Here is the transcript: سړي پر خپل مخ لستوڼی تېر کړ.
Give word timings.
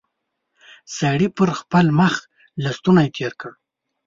سړي 0.97 1.27
پر 1.37 1.49
خپل 1.59 1.85
مخ 1.99 2.13
لستوڼی 2.63 3.07
تېر 3.15 3.33
کړ. 3.41 3.51